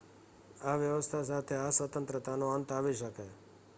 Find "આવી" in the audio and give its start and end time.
2.71-2.93